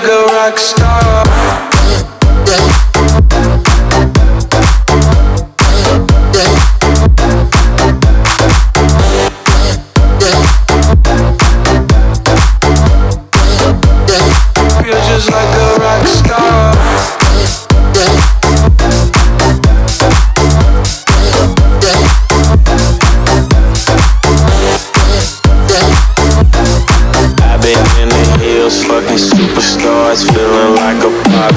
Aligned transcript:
like 0.00 0.10
a 0.10 0.24
rock 0.32 0.58
star. 0.58 1.59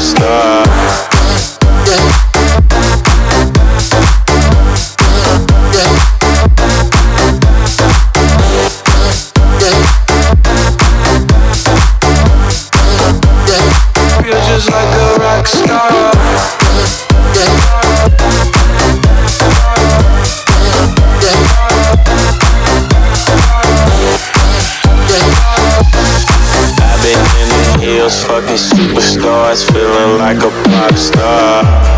Star. 0.03 0.63
Feel 9.59 10.02
fucking 28.22 28.56
superstars, 28.56 29.66
feeling 29.72 30.19
like 30.19 30.38
a 30.38 30.52
pop 30.69 30.95
star. 30.97 31.92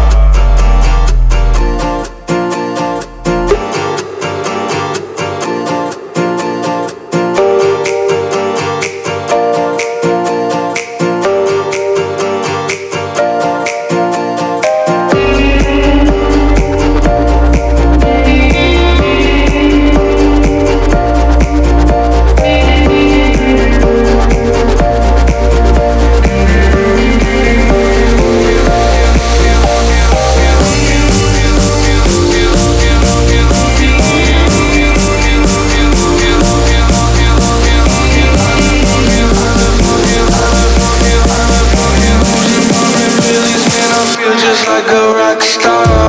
Like 44.67 44.87
a 44.87 45.13
rock 45.13 45.41
star. 45.41 46.04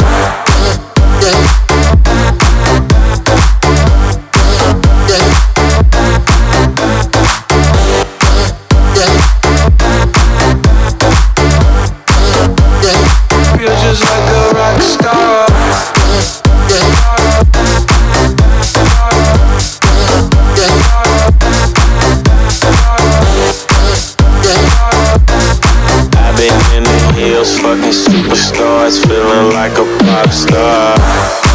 Fucking 27.54 27.92
superstars, 27.92 29.06
feeling 29.06 29.52
like 29.54 29.78
a 29.78 29.86
pop 30.04 30.32
star. 30.32 31.45